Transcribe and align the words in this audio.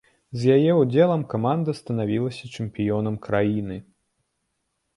З 0.43 0.53
яе 0.55 0.71
ўдзелам 0.77 1.21
каманда 1.33 1.75
станавілася 1.81 2.45
чэмпіёнам 2.55 3.21
краіны! 3.29 3.77